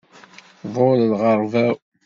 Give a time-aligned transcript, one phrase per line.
[0.61, 1.75] Tḍul lɣerba-w.